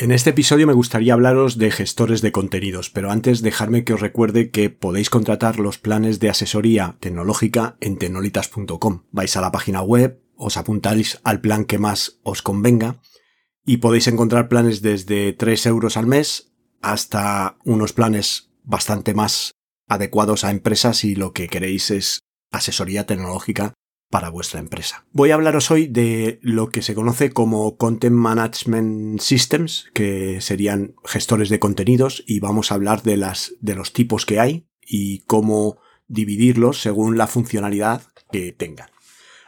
[0.00, 4.00] En este episodio me gustaría hablaros de gestores de contenidos, pero antes dejarme que os
[4.00, 9.02] recuerde que podéis contratar los planes de asesoría tecnológica en tecnolitas.com.
[9.10, 13.00] Vais a la página web, os apuntáis al plan que más os convenga
[13.66, 19.50] y podéis encontrar planes desde 3 euros al mes hasta unos planes bastante más
[19.88, 22.20] adecuados a empresas y lo que queréis es
[22.52, 23.74] asesoría tecnológica
[24.10, 25.04] para vuestra empresa.
[25.12, 30.94] Voy a hablaros hoy de lo que se conoce como Content Management Systems, que serían
[31.04, 35.20] gestores de contenidos, y vamos a hablar de las, de los tipos que hay y
[35.20, 38.02] cómo dividirlos según la funcionalidad
[38.32, 38.88] que tengan.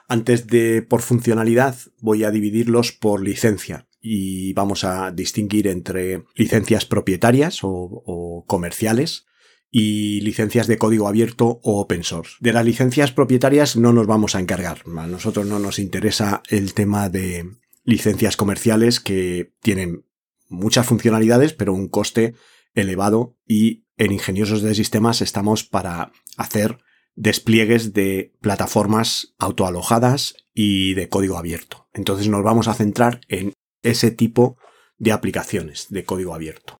[0.09, 6.85] Antes de por funcionalidad, voy a dividirlos por licencia y vamos a distinguir entre licencias
[6.85, 9.27] propietarias o, o comerciales
[9.71, 12.37] y licencias de código abierto o open source.
[12.41, 14.83] De las licencias propietarias no nos vamos a encargar.
[14.97, 17.49] A nosotros no nos interesa el tema de
[17.85, 20.05] licencias comerciales que tienen
[20.49, 22.35] muchas funcionalidades pero un coste
[22.75, 26.79] elevado y en ingeniosos de sistemas estamos para hacer
[27.15, 31.89] despliegues de plataformas autoalojadas y de código abierto.
[31.93, 34.57] Entonces nos vamos a centrar en ese tipo
[34.99, 36.79] de aplicaciones de código abierto.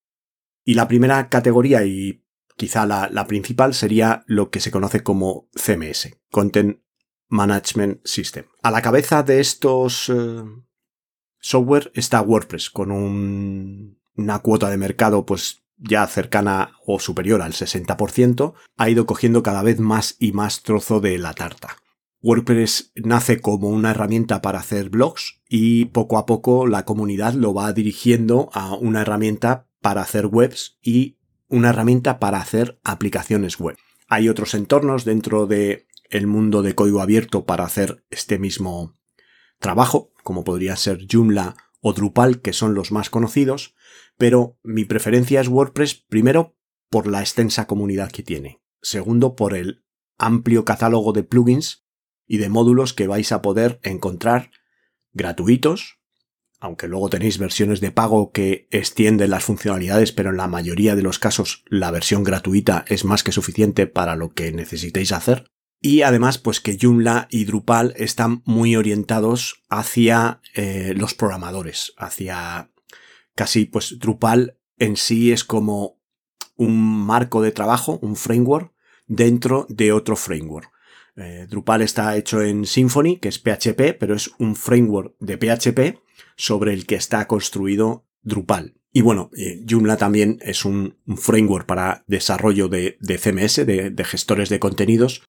[0.63, 2.23] Y la primera categoría y
[2.61, 6.77] Quizá la, principal sería lo que se conoce como CMS, Content
[7.27, 8.45] Management System.
[8.61, 10.43] A la cabeza de estos eh,
[11.39, 18.53] software está WordPress, con una cuota de mercado pues ya cercana o superior al 60%,
[18.77, 21.77] ha ido cogiendo cada vez más y más trozo de la tarta.
[22.21, 27.55] WordPress nace como una herramienta para hacer blogs y poco a poco la comunidad lo
[27.55, 31.17] va dirigiendo a una herramienta para hacer webs y
[31.51, 33.77] una herramienta para hacer aplicaciones web.
[34.07, 38.97] Hay otros entornos dentro de el mundo de código abierto para hacer este mismo
[39.59, 43.75] trabajo, como podría ser Joomla o Drupal, que son los más conocidos,
[44.17, 46.55] pero mi preferencia es WordPress primero
[46.89, 49.83] por la extensa comunidad que tiene, segundo por el
[50.17, 51.85] amplio catálogo de plugins
[52.27, 54.51] y de módulos que vais a poder encontrar
[55.13, 56.00] gratuitos
[56.61, 61.01] aunque luego tenéis versiones de pago que extienden las funcionalidades, pero en la mayoría de
[61.01, 65.47] los casos la versión gratuita es más que suficiente para lo que necesitéis hacer.
[65.81, 72.69] Y además, pues que Joomla y Drupal están muy orientados hacia eh, los programadores, hacia
[73.33, 75.99] casi, pues Drupal en sí es como
[76.57, 78.71] un marco de trabajo, un framework
[79.07, 80.71] dentro de otro framework.
[81.15, 86.10] Eh, Drupal está hecho en Symfony, que es PHP, pero es un framework de PHP
[86.35, 88.75] sobre el que está construido Drupal.
[88.93, 94.59] Y bueno, eh, Joomla también es un, framework para desarrollo de, CMS, de, gestores de
[94.59, 95.23] contenidos,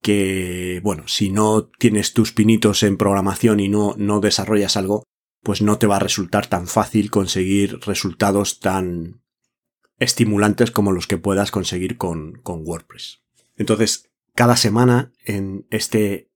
[0.00, 5.02] que, bueno, si no tienes tus pinitos en programación y no, no desarrollas algo,
[5.42, 9.22] pues no te va a resultar tan fácil conseguir resultados tan
[9.98, 13.22] estimulantes como los que puedas conseguir con, con WordPress.
[13.56, 16.30] Entonces, cada semana en este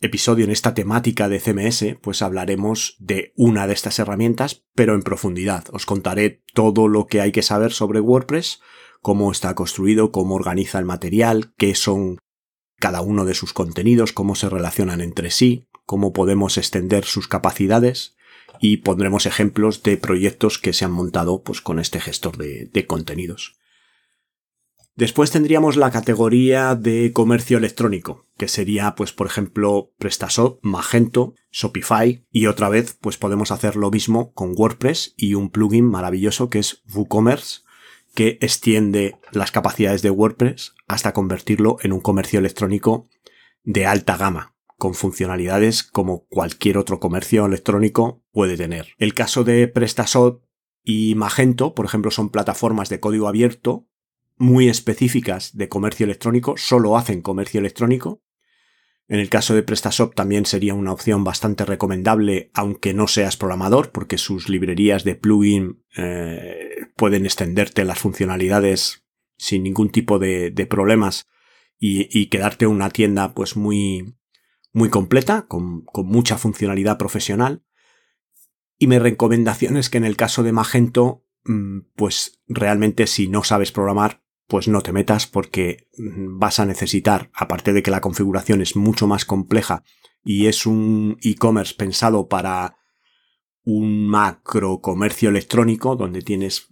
[0.00, 5.02] episodio, en esta temática de CMS, pues hablaremos de una de estas herramientas, pero en
[5.02, 5.64] profundidad.
[5.72, 8.60] Os contaré todo lo que hay que saber sobre WordPress,
[9.02, 12.18] cómo está construido, cómo organiza el material, qué son
[12.78, 18.16] cada uno de sus contenidos, cómo se relacionan entre sí, cómo podemos extender sus capacidades
[18.58, 22.86] y pondremos ejemplos de proyectos que se han montado pues, con este gestor de, de
[22.86, 23.59] contenidos.
[25.00, 32.26] Después tendríamos la categoría de comercio electrónico, que sería, pues, por ejemplo, PrestaShop, Magento, Shopify,
[32.30, 36.58] y otra vez, pues podemos hacer lo mismo con WordPress y un plugin maravilloso que
[36.58, 37.60] es WooCommerce,
[38.14, 43.08] que extiende las capacidades de WordPress hasta convertirlo en un comercio electrónico
[43.64, 48.88] de alta gama, con funcionalidades como cualquier otro comercio electrónico puede tener.
[48.98, 50.42] El caso de PrestaShop
[50.84, 53.86] y Magento, por ejemplo, son plataformas de código abierto
[54.40, 58.22] muy específicas de comercio electrónico, solo hacen comercio electrónico.
[59.06, 63.92] En el caso de PrestaShop también sería una opción bastante recomendable, aunque no seas programador,
[63.92, 69.04] porque sus librerías de plugin eh, pueden extenderte las funcionalidades
[69.36, 71.28] sin ningún tipo de, problemas
[71.78, 74.16] y, quedarte una tienda pues muy,
[74.72, 77.62] muy completa, con, con mucha funcionalidad profesional.
[78.78, 83.44] Y mi recomendación es que en el caso de Magento, mm, pues realmente si no
[83.44, 88.02] sabes programar, pues no te metas porque mm, vas a necesitar, aparte de que la
[88.02, 89.84] configuración es mucho más compleja
[90.22, 92.76] y es un e-commerce pensado para
[93.64, 96.66] un macro comercio electrónico donde tienes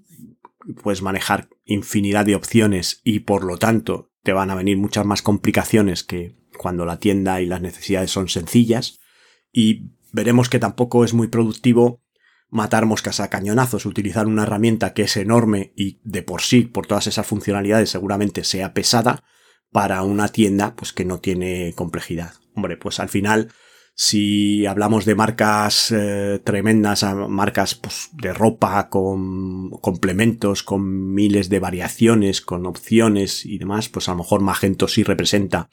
[0.83, 5.23] puedes manejar infinidad de opciones y por lo tanto te van a venir muchas más
[5.23, 8.99] complicaciones que cuando la tienda y las necesidades son sencillas
[9.53, 12.03] y veremos que tampoco es muy productivo
[12.51, 16.87] matar moscas a cañonazos, utilizar una herramienta que es enorme y de por sí, por
[16.87, 19.23] todas esas funcionalidades, seguramente sea pesada
[19.71, 22.33] para una tienda pues que no tiene complejidad.
[22.55, 23.53] Hombre, pues al final,
[23.95, 31.61] si hablamos de marcas eh, tremendas, marcas pues, de ropa con complementos, con miles de
[31.61, 35.69] variaciones, con opciones y demás, pues a lo mejor Magento sí representa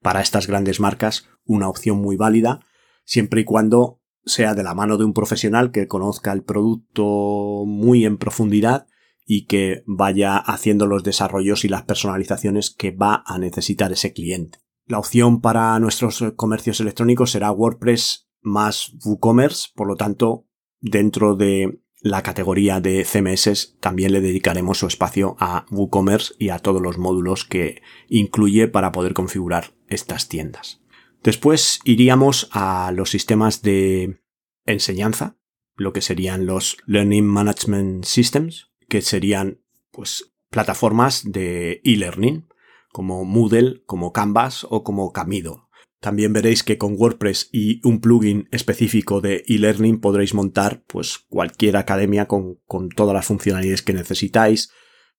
[0.00, 2.60] para estas grandes marcas una opción muy válida,
[3.04, 8.04] siempre y cuando sea de la mano de un profesional que conozca el producto muy
[8.04, 8.86] en profundidad
[9.26, 14.58] y que vaya haciendo los desarrollos y las personalizaciones que va a necesitar ese cliente.
[14.86, 20.46] La opción para nuestros comercios electrónicos será WordPress más WooCommerce, por lo tanto,
[20.80, 26.58] dentro de la categoría de CMS también le dedicaremos su espacio a WooCommerce y a
[26.58, 30.83] todos los módulos que incluye para poder configurar estas tiendas.
[31.24, 34.20] Después iríamos a los sistemas de
[34.66, 35.38] enseñanza,
[35.74, 42.46] lo que serían los Learning Management Systems, que serían pues plataformas de e-learning,
[42.92, 45.70] como Moodle, como Canvas o como Camido.
[45.98, 51.78] También veréis que con WordPress y un plugin específico de e-learning podréis montar pues cualquier
[51.78, 54.70] academia con, con todas las funcionalidades que necesitáis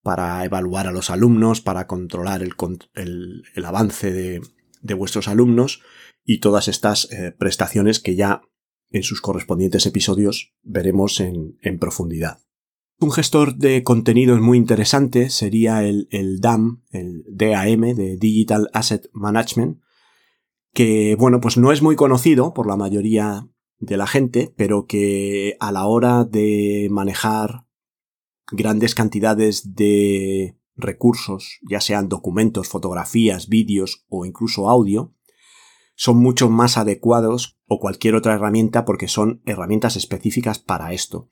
[0.04, 2.54] para evaluar a los alumnos, para controlar el,
[2.94, 4.42] el, el avance de,
[4.86, 5.82] de vuestros alumnos
[6.24, 8.42] y todas estas eh, prestaciones que ya
[8.92, 12.40] en sus correspondientes episodios veremos en, profundidad.
[13.00, 19.10] Un gestor de contenidos muy interesante sería el, el, DAM, el DAM de Digital Asset
[19.12, 19.82] Management,
[20.74, 23.50] que bueno, pues no es muy conocido por la mayoría
[23.80, 27.66] de la gente, pero que a la hora de manejar
[28.52, 35.14] grandes cantidades de recursos, ya sean documentos, fotografías, vídeos o incluso audio,
[35.96, 41.30] son mucho más adecuados o cualquier otra herramienta porque son herramientas específicas para esto.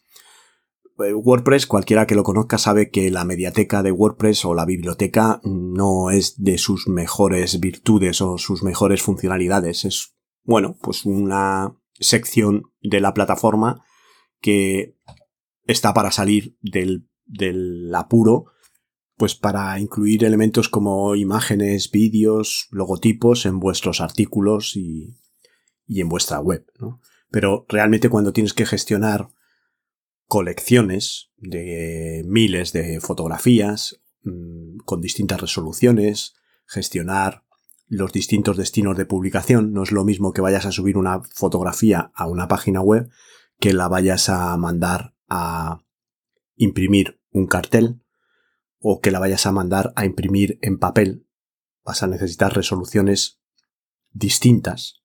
[1.00, 5.42] Eh, WordPress, cualquiera que lo conozca sabe que la mediateca de WordPress o la biblioteca
[5.44, 9.86] no es de sus mejores virtudes o sus mejores funcionalidades.
[9.86, 13.84] Es, bueno, pues una sección de la plataforma
[14.40, 14.96] que
[15.66, 18.46] está para salir del, del apuro
[19.18, 25.16] pues para incluir elementos como imágenes, vídeos, logotipos en vuestros artículos y,
[25.88, 26.66] y en vuestra web.
[26.80, 27.02] ¿no?
[27.30, 29.30] Pero realmente cuando tienes que gestionar
[30.28, 36.36] colecciones de miles de fotografías mm, con distintas resoluciones,
[36.66, 37.44] gestionar
[37.88, 42.12] los distintos destinos de publicación, no es lo mismo que vayas a subir una fotografía
[42.16, 43.10] a una página web
[43.60, 45.84] que la vayas a mandar a
[46.56, 48.02] imprimir un cartel
[48.86, 51.26] o que la vayas a mandar a imprimir en papel,
[51.86, 53.40] vas a necesitar resoluciones
[54.12, 55.02] distintas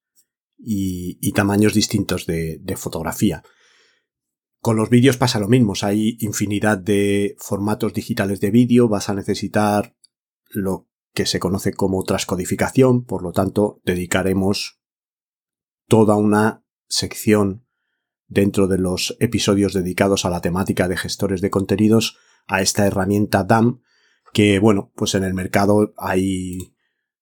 [0.58, 3.44] y, tamaños distintos de, de, fotografía.
[4.60, 9.14] Con los vídeos pasa lo mismo, hay infinidad de formatos digitales de vídeo, vas a
[9.14, 9.96] necesitar
[10.50, 14.80] lo que se conoce como transcodificación, por lo tanto dedicaremos
[15.86, 17.64] toda una sección
[18.26, 22.18] dentro de los episodios dedicados a la temática de gestores de contenidos
[22.48, 23.82] a esta herramienta DAM,
[24.32, 26.74] que bueno, pues en el mercado hay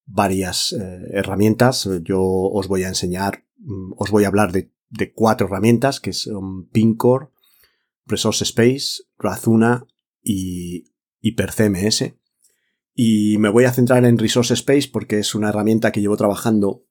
[0.06, 1.88] varias eh, herramientas.
[2.02, 4.72] Yo os voy a enseñar, mm, os voy a hablar de,
[5.14, 7.28] cuatro herramientas que son Pincore,
[8.06, 9.86] Resource Space, Razuna
[10.22, 12.14] y HyperCMS.
[12.94, 16.86] Y me voy a centrar en Resource Space porque es una herramienta que llevo trabajando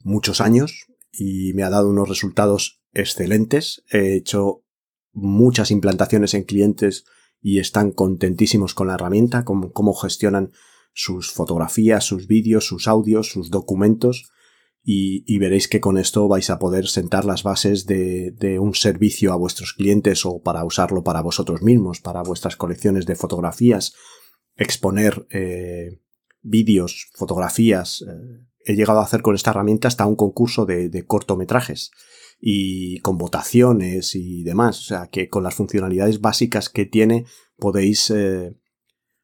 [0.00, 3.84] muchos años y me ha dado unos resultados excelentes.
[3.90, 4.64] He hecho
[5.12, 7.04] muchas implantaciones en clientes
[7.44, 10.50] y están contentísimos con la herramienta, con cómo gestionan
[10.94, 14.30] sus fotografías, sus vídeos, sus audios, sus documentos
[14.82, 19.36] y, veréis que con esto vais a poder sentar las bases de, un servicio a
[19.36, 23.92] vuestros clientes o para usarlo para vosotros mismos, para vuestras colecciones de fotografías,
[24.56, 26.00] exponer eh,
[26.40, 28.06] vídeos, fotografías.
[28.08, 31.90] Eh, he llegado a hacer con esta herramienta hasta un concurso de cortometrajes
[32.40, 34.80] y con votaciones y demás.
[34.80, 37.26] O sea que con las funcionalidades básicas que tiene
[37.56, 38.56] podéis eh,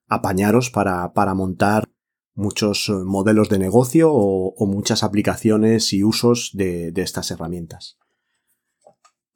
[0.09, 1.88] apañaros para, para, montar
[2.35, 7.99] muchos eh, modelos de negocio o, muchas aplicaciones y usos de, estas herramientas.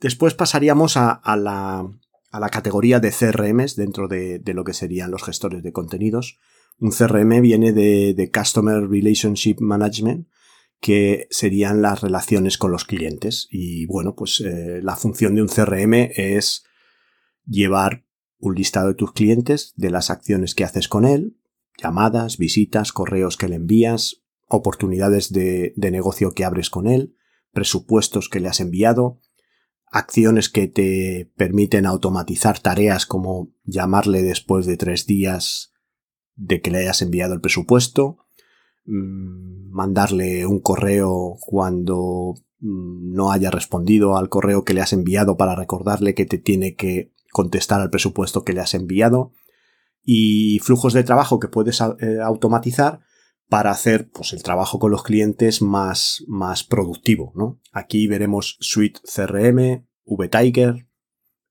[0.00, 1.88] Después pasaríamos a, la,
[2.31, 6.38] a la categoría de CRMs dentro de, lo que serían los gestores de contenidos.
[6.78, 10.26] Un CRM viene de, Customer Relationship Management,
[10.81, 13.49] que serían las relaciones con los clientes.
[13.50, 16.64] Y bueno, pues eh, la función de un CRM es
[17.47, 18.04] llevar
[18.38, 21.38] un listado de tus clientes, de las acciones que haces con él,
[21.83, 27.16] llamadas, visitas, correos que le envías, oportunidades de, de negocio que abres con él,
[27.52, 29.21] presupuestos que le has enviado,
[29.87, 35.73] acciones que te permiten automatizar tareas como llamarle después de tres días
[36.35, 38.24] de que le hayas enviado el presupuesto,
[38.87, 45.55] mandarle un correo cuando mm, no haya respondido al correo que le has enviado para
[45.55, 49.33] recordarle que te tiene que contestar al presupuesto que le has enviado
[50.05, 53.00] y flujos de trabajo que puedes eh, automatizar
[53.49, 57.33] para hacer pues, el trabajo con los clientes más, más productivo.
[57.35, 57.61] ¿no?
[57.73, 60.88] Aquí veremos Suite CRM, VTiger,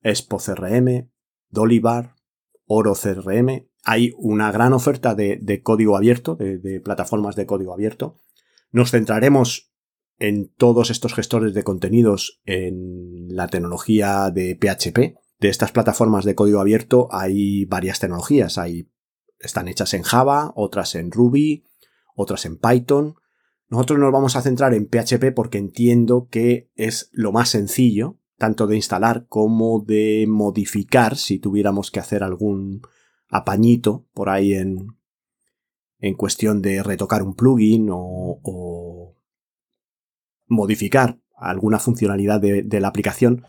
[0.01, 1.09] Expo CRM,
[1.49, 2.15] Dolibar,
[2.65, 3.67] Oro CRM.
[3.83, 8.19] Hay una gran oferta de, código abierto, de, plataformas de código abierto.
[8.71, 9.73] Nos centraremos
[10.19, 15.19] en todos estos gestores de contenidos en la tecnología de PHP.
[15.39, 18.57] De estas plataformas de código abierto hay varias tecnologías.
[18.57, 18.89] Hay,
[19.39, 21.65] están hechas en Java, otras en Ruby,
[22.15, 23.15] otras en Python.
[23.67, 28.67] Nosotros nos vamos a centrar en PHP porque entiendo que es lo más sencillo, tanto
[28.67, 32.81] de instalar como de modificar si tuviéramos que hacer algún
[33.29, 34.87] apañito por ahí en,
[35.99, 39.15] en cuestión de retocar un plugin o,
[40.47, 43.43] modificar alguna funcionalidad de la aplicación.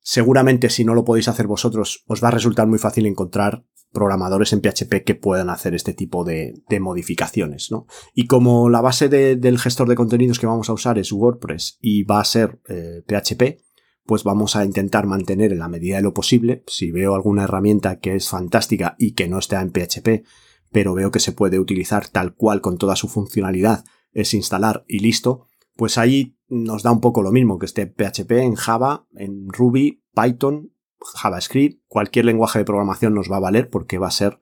[0.00, 4.52] Seguramente si no lo podéis hacer vosotros os va a resultar muy fácil encontrar programadores
[4.52, 7.86] en PHP que puedan hacer este tipo de, modificaciones, ¿no?
[8.14, 12.02] Y como la base del gestor de contenidos que vamos a usar es WordPress y
[12.04, 12.60] va a ser
[13.06, 13.58] PHP, eh,
[14.06, 17.98] pues vamos a intentar mantener en la medida de lo posible, si veo alguna herramienta
[17.98, 20.24] que es fantástica y que no está en PHP,
[20.72, 25.00] pero veo que se puede utilizar tal cual con toda su funcionalidad, es instalar y
[25.00, 25.46] listo,
[25.76, 30.02] pues ahí nos da un poco lo mismo que esté PHP en Java, en Ruby,
[30.14, 30.72] Python
[31.14, 34.40] JavaScript, cualquier lenguaje de programación nos va a valer porque va a ser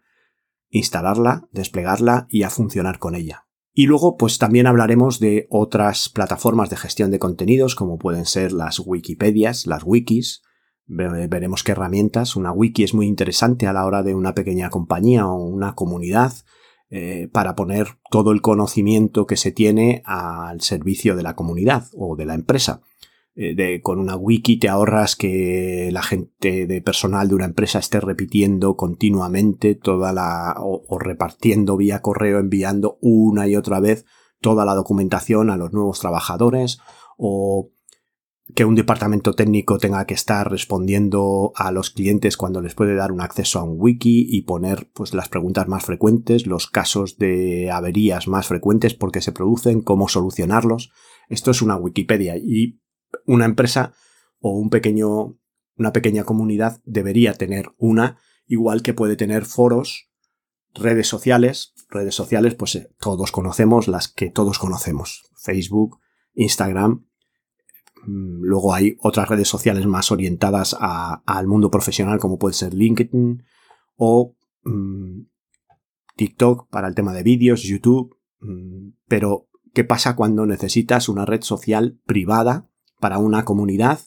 [0.70, 3.43] instalarla, desplegarla y a funcionar con ella.
[3.76, 8.52] Y luego, pues también hablaremos de otras plataformas de gestión de contenidos, como pueden ser
[8.52, 10.42] las Wikipedias, las wikis.
[10.86, 12.36] Veremos qué herramientas.
[12.36, 16.34] Una wiki es muy interesante a la hora de una pequeña compañía o una comunidad
[16.88, 22.14] eh, para poner todo el conocimiento que se tiene al servicio de la comunidad o
[22.14, 22.82] de la empresa.
[23.36, 27.80] Eh, de, con una wiki te ahorras que la gente de personal de una empresa
[27.80, 34.04] esté repitiendo continuamente toda la o, repartiendo vía correo enviando una y otra vez
[34.40, 36.78] toda la documentación a los nuevos trabajadores
[37.18, 37.72] o
[38.54, 43.10] que un departamento técnico tenga que estar respondiendo a los clientes cuando les puede dar
[43.10, 47.72] un acceso a un wiki y poner pues las preguntas más frecuentes, los casos de
[47.72, 50.92] averías más frecuentes porque se producen, cómo solucionarlos.
[51.28, 52.83] Esto es una Wikipedia y
[53.26, 53.94] una empresa
[54.40, 55.38] o un pequeño,
[55.76, 60.10] una pequeña comunidad debería tener una, igual que puede tener foros,
[60.74, 66.00] redes sociales, redes sociales, pues eh, todos conocemos las que todos conocemos, Facebook,
[66.34, 67.06] Instagram,
[68.06, 73.44] mm, luego hay otras redes sociales más orientadas al mundo profesional como puede ser LinkedIn
[73.96, 75.22] o mm,
[76.16, 81.42] TikTok para el tema de vídeos, YouTube, mm, pero ¿qué pasa cuando necesitas una red
[81.42, 82.68] social privada
[83.00, 84.00] para una comunidad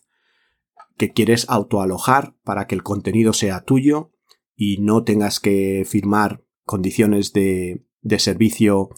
[0.98, 4.12] que quieres autoalojar para que el contenido sea tuyo
[4.56, 7.86] y no tengas que firmar condiciones de,
[8.18, 8.90] servicio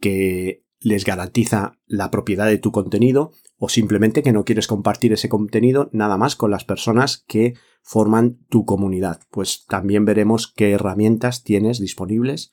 [0.00, 5.28] que les garantiza la propiedad de tu contenido o simplemente que no quieres compartir ese
[5.28, 9.20] contenido nada más con las personas que forman tu comunidad.
[9.30, 12.52] Pues también veremos qué herramientas tienes disponibles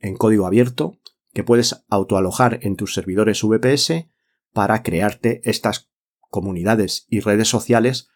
[0.00, 0.98] en código abierto
[1.32, 4.06] que puedes autoalojar en tus servidores VPS
[4.56, 5.90] para crearte estas
[6.30, 8.08] comunidades y redes sociales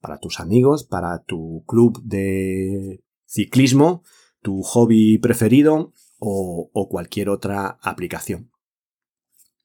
[0.00, 4.02] para tus amigos, para tu club de ciclismo,
[4.40, 8.50] tu hobby preferido o, cualquier otra aplicación.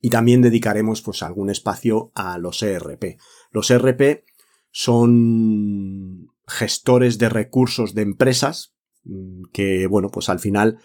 [0.02, 3.18] Y también dedicaremos pues algún espacio a los ERP.
[3.52, 4.26] Los ERP
[4.72, 10.80] son gestores de recursos de empresas mm, que, bueno, pues al final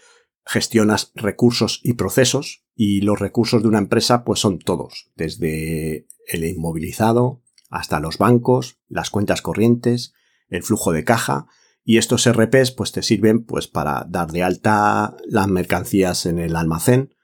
[0.47, 6.45] gestionas recursos y procesos y los recursos de una empresa pues son todos, desde el
[6.45, 10.13] inmovilizado hasta los bancos, las cuentas corrientes,
[10.49, 11.47] el flujo de caja
[11.85, 16.57] y estos RPs pues te sirven pues para dar de alta las mercancías en el
[16.57, 17.15] almacén,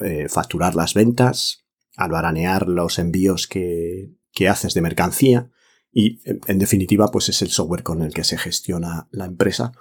[0.00, 1.66] eh, facturar las ventas,
[1.96, 5.50] albaranear los envíos que, que haces de mercancía
[5.92, 9.72] y en definitiva pues es el software con el que se gestiona la empresa.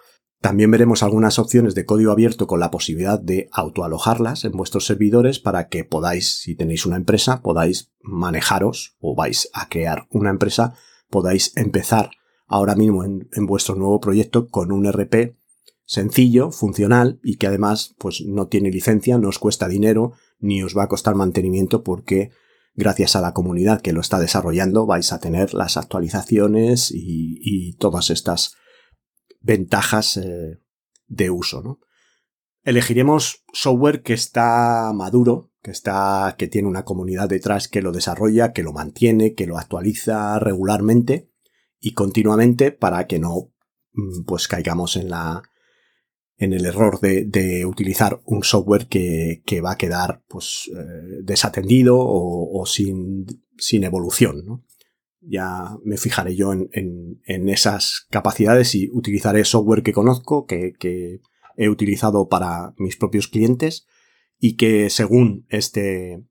[0.42, 5.40] También veremos algunas opciones de código abierto con la posibilidad de autoalojarlas en vuestros servidores
[5.40, 10.74] para que podáis, si tenéis una empresa, podáis manejaros o vais a crear una empresa,
[11.12, 12.10] podáis empezar
[12.48, 15.38] ahora mismo en, vuestro nuevo proyecto con un RP
[15.86, 20.76] sencillo, funcional y que además pues no tiene licencia, no os cuesta dinero ni os
[20.76, 22.32] va a costar mantenimiento porque
[22.74, 28.10] gracias a la comunidad que lo está desarrollando vais a tener las actualizaciones y, todas
[28.10, 28.56] estas
[29.42, 30.60] ventajas eh,
[31.08, 31.62] de uso.
[31.62, 31.80] ¿no?
[32.64, 38.54] Elegiremos software que está maduro, que está, que tiene una comunidad detrás que lo desarrolla,
[38.54, 41.30] que lo mantiene, que lo actualiza regularmente
[41.80, 43.52] y continuamente para que no
[43.94, 45.44] mm, pues caigamos en la
[46.42, 52.66] en el error de, utilizar un software que, va a quedar pues eh, desatendido o,
[52.66, 53.28] sin,
[53.60, 54.44] sin, evolución.
[54.44, 54.66] ¿no?
[55.22, 56.70] Ya me fijaré yo en,
[57.26, 61.22] en, esas capacidades y utilizaré software que conozco, que, que,
[61.58, 63.86] he utilizado para mis propios clientes
[64.40, 66.24] y que según este,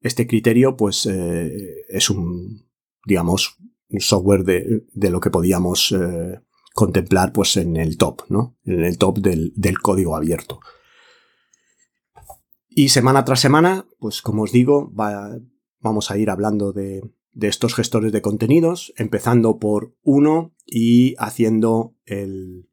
[0.00, 1.50] este criterio pues eh,
[1.88, 2.68] es un,
[3.04, 3.56] digamos,
[3.88, 6.40] un software de, de lo que podíamos eh,
[6.78, 8.56] contemplar pues en el top, ¿no?
[8.62, 10.60] En el top del, código abierto.
[12.68, 14.92] Y semana tras semana, pues como os digo,
[15.80, 21.94] vamos a ir hablando de, de estos gestores de contenidos, empezando por uno y haciendo
[22.04, 22.68] el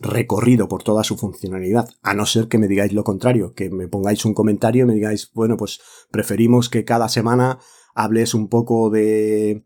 [0.00, 3.88] recorrido por toda su funcionalidad, a no ser que me digáis lo contrario, que me
[3.88, 5.80] pongáis un comentario y me digáis, bueno, pues
[6.10, 7.58] preferimos que cada semana
[7.94, 9.64] hables un poco de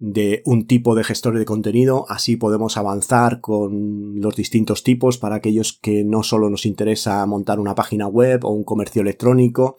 [0.00, 5.36] de un tipo de gestor de contenido, así podemos avanzar con los distintos tipos para
[5.36, 9.76] aquellos que no solo nos interesa montar una página web o un comercio electrónico,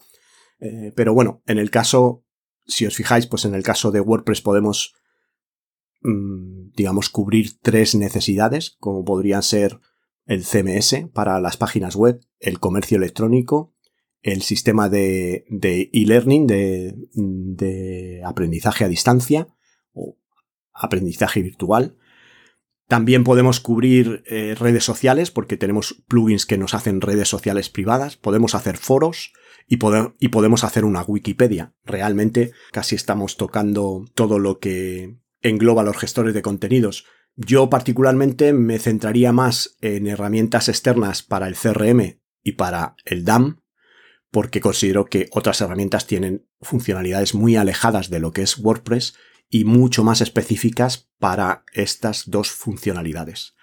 [0.60, 2.24] eh, pero bueno, en el caso,
[2.72, 4.96] si os fijáis, pues en el caso de WordPress podemos,
[6.02, 9.80] mm, digamos, cubrir tres necesidades, como podrían ser
[10.26, 13.76] el CMS para las páginas web, el comercio electrónico,
[14.22, 15.46] el sistema de
[15.92, 19.48] e-learning, de, aprendizaje a distancia,
[19.94, 20.18] o
[20.74, 21.98] aprendizaje virtual.
[22.88, 28.18] También podemos cubrir eh, redes sociales porque tenemos plugins que nos hacen redes sociales privadas,
[28.18, 29.34] podemos hacer foros
[29.68, 31.74] y, podemos hacer una Wikipedia.
[31.86, 37.06] Realmente casi estamos tocando todo lo que engloba los gestores de contenidos.
[37.36, 43.62] Yo particularmente me centraría más en herramientas externas para el CRM y para el DAM,
[44.30, 49.16] porque considero que otras herramientas tienen funcionalidades muy alejadas de lo que es WordPress
[49.50, 53.56] y mucho más específicas para estas dos funcionalidades.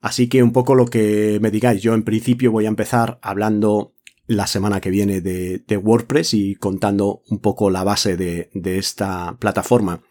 [0.00, 3.94] Así que un poco lo que me digáis, yo en principio voy a empezar hablando
[4.26, 10.02] la semana que viene de, WordPress y contando un poco la base de, esta plataforma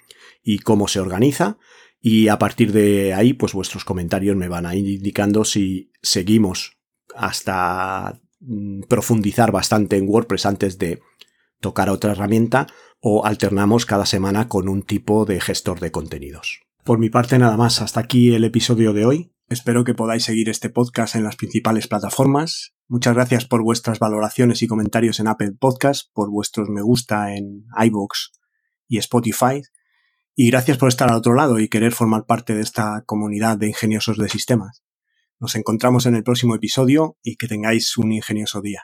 [0.43, 1.57] y cómo se organiza.
[2.01, 6.77] Y a partir de ahí, pues vuestros comentarios me van a ir indicando si seguimos
[7.15, 10.99] hasta mm, profundizar bastante en WordPress antes de
[11.59, 12.67] tocar otra herramienta
[12.99, 16.61] o alternamos cada semana con un tipo de gestor de contenidos.
[16.83, 19.31] Por mi parte nada más, hasta aquí el episodio de hoy.
[19.49, 22.73] Espero que podáis seguir este podcast en las principales plataformas.
[22.91, 27.63] Muchas gracias por vuestras valoraciones y comentarios en Apple Podcast, por vuestros me gusta en
[27.81, 28.31] iVoox
[28.89, 29.61] y Spotify.
[30.35, 33.69] Y gracias por estar al otro lado y querer formar parte de esta comunidad de
[33.69, 34.83] ingeniosos de sistemas.
[35.39, 38.81] Nos encontramos en el próximo episodio y que tengáis un ingenioso día.